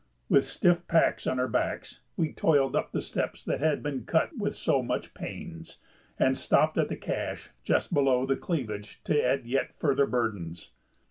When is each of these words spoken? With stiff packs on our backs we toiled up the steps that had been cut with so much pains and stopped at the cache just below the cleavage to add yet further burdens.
With 0.29 0.45
stiff 0.45 0.87
packs 0.87 1.27
on 1.27 1.39
our 1.39 1.47
backs 1.47 1.99
we 2.17 2.33
toiled 2.33 2.75
up 2.75 2.91
the 2.91 3.03
steps 3.03 3.43
that 3.43 3.59
had 3.59 3.83
been 3.83 4.03
cut 4.03 4.35
with 4.35 4.55
so 4.55 4.81
much 4.81 5.13
pains 5.13 5.77
and 6.17 6.35
stopped 6.35 6.79
at 6.79 6.89
the 6.89 6.97
cache 6.97 7.51
just 7.63 7.93
below 7.93 8.25
the 8.25 8.35
cleavage 8.35 8.99
to 9.03 9.23
add 9.23 9.45
yet 9.45 9.75
further 9.79 10.07
burdens. 10.07 10.71